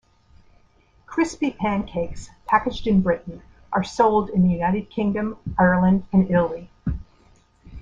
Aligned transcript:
Crispy 1.05 1.51
pancakes, 1.51 2.31
packaged 2.47 2.87
in 2.87 3.01
Britain, 3.03 3.43
are 3.71 3.83
sold 3.83 4.31
in 4.31 4.41
the 4.41 4.49
United 4.49 4.89
Kingdom, 4.89 5.37
Ireland, 5.59 6.07
and 6.11 6.27
Italy. 6.27 6.71